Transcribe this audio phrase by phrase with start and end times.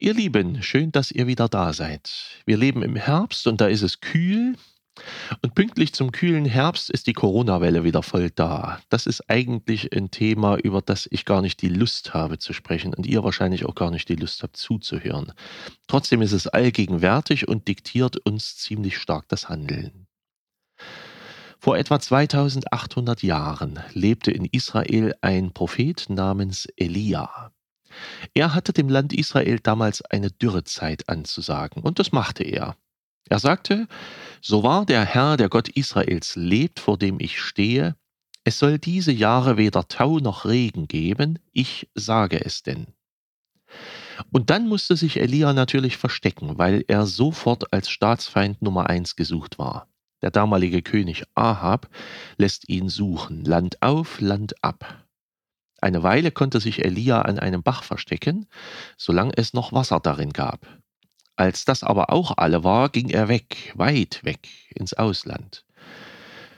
[0.00, 2.08] Ihr Lieben, schön, dass ihr wieder da seid.
[2.46, 4.54] Wir leben im Herbst und da ist es kühl.
[5.42, 8.80] Und pünktlich zum kühlen Herbst ist die Corona-Welle wieder voll da.
[8.90, 12.94] Das ist eigentlich ein Thema, über das ich gar nicht die Lust habe zu sprechen
[12.94, 15.32] und ihr wahrscheinlich auch gar nicht die Lust habt zuzuhören.
[15.88, 20.06] Trotzdem ist es allgegenwärtig und diktiert uns ziemlich stark das Handeln.
[21.58, 27.50] Vor etwa 2800 Jahren lebte in Israel ein Prophet namens Elia.
[28.34, 32.76] Er hatte dem Land Israel damals eine Dürrezeit anzusagen, und das machte er.
[33.28, 33.88] Er sagte,
[34.40, 37.96] so wahr der Herr, der Gott Israels lebt, vor dem ich stehe,
[38.44, 42.86] es soll diese Jahre weder Tau noch Regen geben, ich sage es denn.
[44.32, 49.58] Und dann musste sich Elia natürlich verstecken, weil er sofort als Staatsfeind Nummer eins gesucht
[49.58, 49.88] war.
[50.22, 51.88] Der damalige König Ahab
[52.38, 55.04] lässt ihn suchen, Land auf, Land ab.
[55.80, 58.46] Eine Weile konnte sich Elia an einem Bach verstecken,
[58.96, 60.66] solange es noch Wasser darin gab.
[61.36, 65.64] Als das aber auch alle war, ging er weg, weit weg, ins Ausland.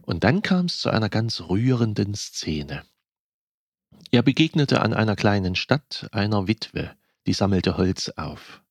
[0.00, 2.84] Und dann kam es zu einer ganz rührenden Szene.
[4.10, 6.96] Er begegnete an einer kleinen Stadt einer Witwe,
[7.26, 8.62] die sammelte Holz auf.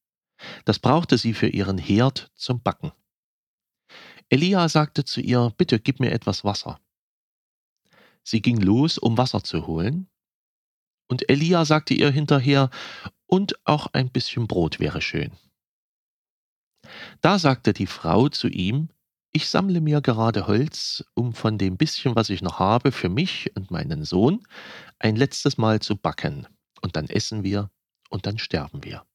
[0.65, 2.91] Das brauchte sie für ihren Herd zum Backen.
[4.29, 6.79] Elia sagte zu ihr, bitte gib mir etwas Wasser.
[8.23, 10.07] Sie ging los, um Wasser zu holen,
[11.11, 12.69] und Elia sagte ihr hinterher,
[13.27, 15.31] und auch ein bisschen Brot wäre schön.
[17.19, 18.87] Da sagte die Frau zu ihm,
[19.33, 23.51] ich sammle mir gerade Holz, um von dem bisschen, was ich noch habe, für mich
[23.55, 24.45] und meinen Sohn
[24.99, 26.47] ein letztes Mal zu backen,
[26.81, 27.69] und dann essen wir
[28.09, 29.05] und dann sterben wir.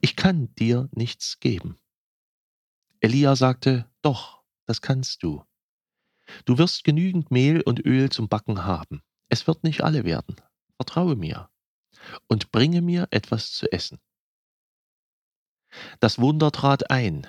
[0.00, 1.78] Ich kann dir nichts geben.
[3.00, 5.44] Elia sagte, Doch, das kannst du.
[6.46, 9.02] Du wirst genügend Mehl und Öl zum Backen haben.
[9.28, 10.36] Es wird nicht alle werden.
[10.76, 11.48] Vertraue mir
[12.28, 13.98] und bringe mir etwas zu essen.
[16.00, 17.26] Das Wunder trat ein,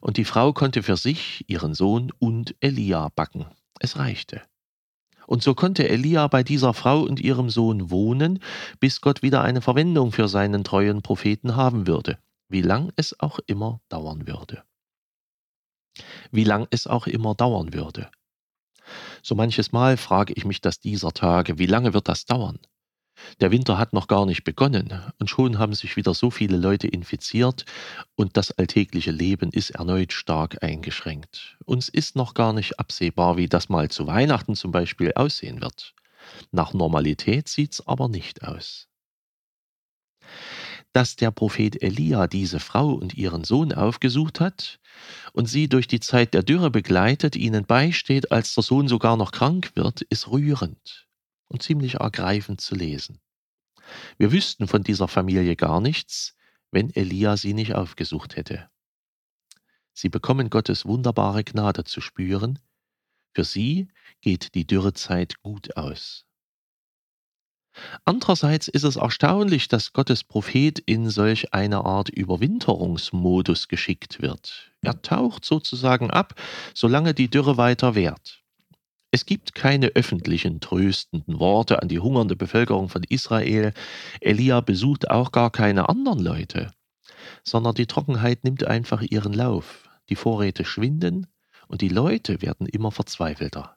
[0.00, 3.46] und die Frau konnte für sich, ihren Sohn und Elia backen.
[3.80, 4.42] Es reichte.
[5.26, 8.40] Und so konnte Elia bei dieser Frau und ihrem Sohn wohnen,
[8.78, 13.40] bis Gott wieder eine Verwendung für seinen treuen Propheten haben würde, wie lang es auch
[13.46, 14.64] immer dauern würde
[16.30, 18.10] wie lang es auch immer dauern würde.
[19.22, 22.58] So manches Mal frage ich mich das dieser Tage, wie lange wird das dauern?
[23.40, 26.88] Der Winter hat noch gar nicht begonnen und schon haben sich wieder so viele Leute
[26.88, 27.64] infiziert
[28.16, 31.56] und das alltägliche Leben ist erneut stark eingeschränkt.
[31.64, 35.94] Uns ist noch gar nicht absehbar, wie das mal zu Weihnachten zum Beispiel aussehen wird.
[36.50, 38.88] Nach Normalität sieht's aber nicht aus
[40.94, 44.78] dass der Prophet Elia diese Frau und ihren Sohn aufgesucht hat
[45.32, 49.32] und sie durch die Zeit der Dürre begleitet, ihnen beisteht, als der Sohn sogar noch
[49.32, 51.08] krank wird, ist rührend
[51.48, 53.20] und ziemlich ergreifend zu lesen.
[54.18, 56.36] Wir wüssten von dieser Familie gar nichts,
[56.70, 58.70] wenn Elia sie nicht aufgesucht hätte.
[59.92, 62.60] Sie bekommen Gottes wunderbare Gnade zu spüren.
[63.32, 63.88] Für sie
[64.20, 66.24] geht die Dürrezeit gut aus.
[68.04, 74.70] Andererseits ist es erstaunlich, dass Gottes Prophet in solch eine Art Überwinterungsmodus geschickt wird.
[74.82, 76.34] Er taucht sozusagen ab,
[76.74, 78.44] solange die Dürre weiter währt.
[79.10, 83.72] Es gibt keine öffentlichen tröstenden Worte an die hungernde Bevölkerung von Israel.
[84.20, 86.72] Elia besucht auch gar keine anderen Leute,
[87.44, 89.88] sondern die Trockenheit nimmt einfach ihren Lauf.
[90.08, 91.28] Die Vorräte schwinden
[91.68, 93.76] und die Leute werden immer verzweifelter.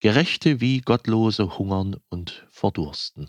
[0.00, 3.28] Gerechte wie Gottlose hungern und verdursten.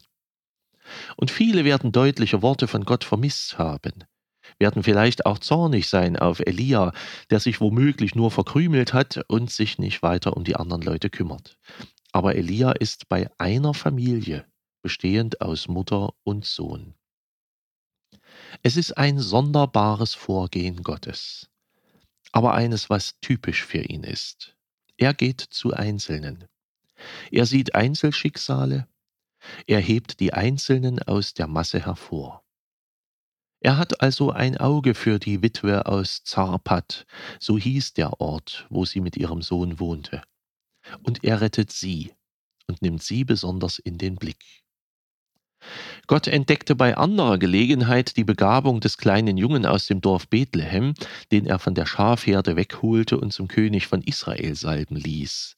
[1.17, 4.05] Und viele werden deutliche Worte von Gott vermisst haben,
[4.57, 6.93] werden vielleicht auch zornig sein auf Elia,
[7.29, 11.57] der sich womöglich nur verkrümelt hat und sich nicht weiter um die anderen Leute kümmert.
[12.13, 14.45] Aber Elia ist bei einer Familie,
[14.81, 16.95] bestehend aus Mutter und Sohn.
[18.63, 21.49] Es ist ein sonderbares Vorgehen Gottes,
[22.31, 24.55] aber eines, was typisch für ihn ist.
[24.97, 26.47] Er geht zu Einzelnen.
[27.31, 28.87] Er sieht Einzelschicksale,
[29.67, 32.43] er hebt die Einzelnen aus der Masse hervor.
[33.59, 37.05] Er hat also ein Auge für die Witwe aus Zarpat,
[37.39, 40.23] so hieß der Ort, wo sie mit ihrem Sohn wohnte.
[41.03, 42.11] Und er rettet sie
[42.67, 44.63] und nimmt sie besonders in den Blick.
[46.07, 50.95] Gott entdeckte bei anderer Gelegenheit die Begabung des kleinen Jungen aus dem Dorf Bethlehem,
[51.31, 55.55] den er von der Schafherde wegholte und zum König von Israel salben ließ.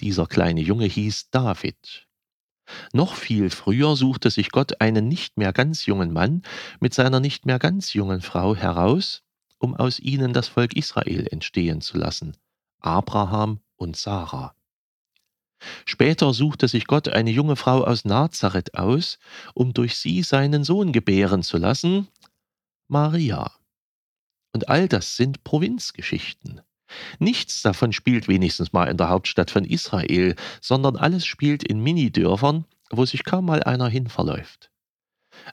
[0.00, 2.06] Dieser kleine Junge hieß David.
[2.92, 6.42] Noch viel früher suchte sich Gott einen nicht mehr ganz jungen Mann
[6.80, 9.22] mit seiner nicht mehr ganz jungen Frau heraus,
[9.58, 12.36] um aus ihnen das Volk Israel entstehen zu lassen,
[12.80, 14.54] Abraham und Sarah.
[15.84, 19.18] Später suchte sich Gott eine junge Frau aus Nazareth aus,
[19.54, 22.08] um durch sie seinen Sohn gebären zu lassen,
[22.88, 23.52] Maria.
[24.52, 26.60] Und all das sind Provinzgeschichten.
[27.18, 32.64] Nichts davon spielt wenigstens mal in der Hauptstadt von Israel, sondern alles spielt in Minidörfern,
[32.90, 34.70] wo sich kaum mal einer hinverläuft.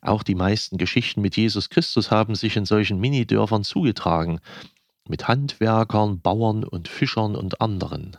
[0.01, 4.39] Auch die meisten Geschichten mit Jesus Christus haben sich in solchen Minidörfern zugetragen,
[5.07, 8.17] mit Handwerkern, Bauern und Fischern und anderen.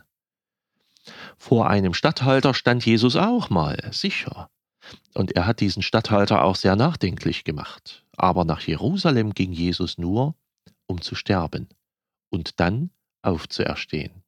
[1.37, 4.49] Vor einem Statthalter stand Jesus auch mal, sicher.
[5.13, 8.05] Und er hat diesen Statthalter auch sehr nachdenklich gemacht.
[8.17, 10.35] Aber nach Jerusalem ging Jesus nur,
[10.87, 11.69] um zu sterben
[12.29, 12.89] und dann
[13.21, 14.23] aufzuerstehen.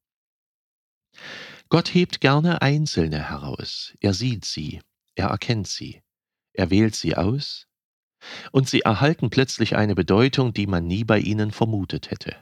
[1.69, 3.94] Gott hebt gerne Einzelne heraus.
[4.00, 4.81] Er sieht sie,
[5.16, 6.01] er erkennt sie,
[6.54, 7.68] er wählt sie aus,
[8.51, 12.36] und sie erhalten plötzlich eine Bedeutung, die man nie bei ihnen vermutet hätte.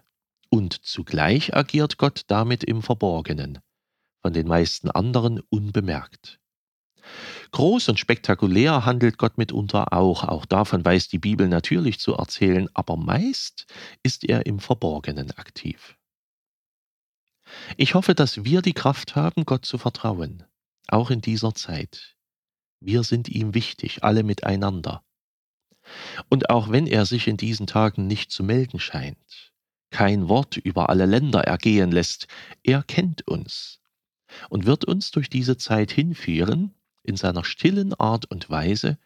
[0.49, 3.59] Und zugleich agiert Gott damit im Verborgenen,
[4.21, 6.39] von den meisten anderen unbemerkt.
[7.51, 12.69] Groß und spektakulär handelt Gott mitunter auch, auch davon weiß die Bibel natürlich zu erzählen,
[12.73, 13.65] aber meist
[14.03, 15.97] ist er im Verborgenen aktiv.
[17.77, 20.43] Ich hoffe, dass wir die Kraft haben, Gott zu vertrauen,
[20.87, 22.15] auch in dieser Zeit.
[22.79, 25.03] Wir sind ihm wichtig, alle miteinander.
[26.29, 29.53] Und auch wenn er sich in diesen Tagen nicht zu melden scheint,
[29.89, 32.27] kein Wort über alle Länder ergehen lässt,
[32.63, 33.81] er kennt uns
[34.49, 38.97] und wird uns durch diese Zeit hinführen in seiner stillen Art und Weise,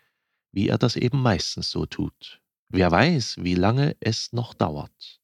[0.51, 2.41] wie er das eben meistens so tut.
[2.69, 5.21] Wer weiß, wie lange es noch dauert.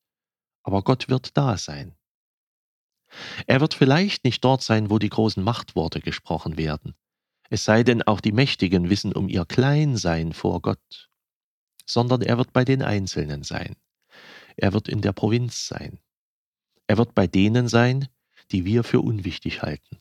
[0.63, 1.95] Aber Gott wird da sein.
[3.47, 6.95] Er wird vielleicht nicht dort sein, wo die großen Machtworte gesprochen werden,
[7.53, 11.09] es sei denn auch die Mächtigen wissen um ihr Kleinsein vor Gott,
[11.85, 13.75] sondern er wird bei den Einzelnen sein.
[14.55, 15.99] Er wird in der Provinz sein.
[16.87, 18.07] Er wird bei denen sein,
[18.51, 19.99] die wir für unwichtig halten.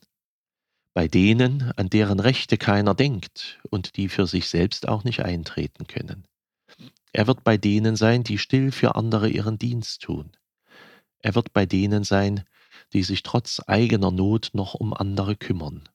[0.93, 5.87] Bei denen, an deren Rechte keiner denkt und die für sich selbst auch nicht eintreten
[5.87, 6.25] können.
[7.11, 10.31] Er wird bei denen sein, die still für andere ihren Dienst tun.
[11.19, 12.45] Er wird bei denen sein,
[12.93, 15.87] die sich trotz eigener Not noch um andere kümmern.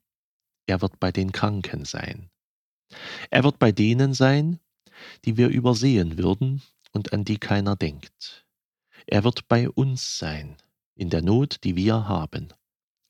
[0.67, 2.31] Er wird bei den Kranken sein.
[3.31, 4.58] Er wird bei denen sein,
[5.25, 6.62] die wir übersehen würden
[6.93, 8.46] und an die keiner denkt.
[9.06, 10.56] Er wird bei uns sein,
[10.94, 12.52] in der Not, die wir haben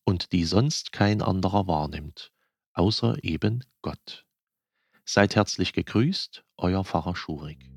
[0.04, 2.32] und die sonst kein anderer wahrnimmt,
[2.74, 4.26] außer eben Gott.
[5.04, 7.70] Seid herzlich gegrüßt, euer Pfarrer Schurig.